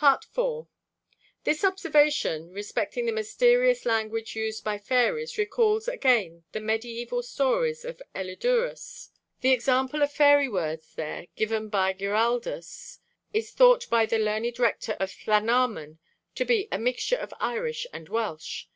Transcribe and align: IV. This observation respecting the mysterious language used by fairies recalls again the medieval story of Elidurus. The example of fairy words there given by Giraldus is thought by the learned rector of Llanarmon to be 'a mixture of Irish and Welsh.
IV. 0.00 0.68
This 1.42 1.64
observation 1.64 2.52
respecting 2.52 3.04
the 3.04 3.10
mysterious 3.10 3.84
language 3.84 4.36
used 4.36 4.62
by 4.62 4.78
fairies 4.78 5.36
recalls 5.36 5.88
again 5.88 6.44
the 6.52 6.60
medieval 6.60 7.20
story 7.20 7.74
of 7.82 8.00
Elidurus. 8.14 9.08
The 9.40 9.50
example 9.50 10.00
of 10.04 10.12
fairy 10.12 10.48
words 10.48 10.94
there 10.94 11.26
given 11.34 11.68
by 11.68 11.94
Giraldus 11.94 13.00
is 13.32 13.50
thought 13.50 13.90
by 13.90 14.06
the 14.06 14.20
learned 14.20 14.56
rector 14.60 14.92
of 15.00 15.10
Llanarmon 15.26 15.98
to 16.36 16.44
be 16.44 16.68
'a 16.70 16.78
mixture 16.78 17.16
of 17.16 17.34
Irish 17.40 17.84
and 17.92 18.08
Welsh. 18.08 18.66